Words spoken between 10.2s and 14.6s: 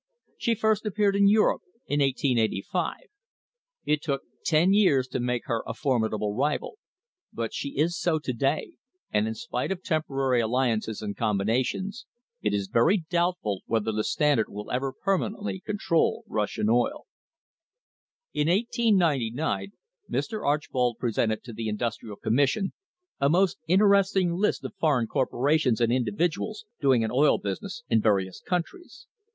alliances and combinations, it is very doubt ful whether the Standard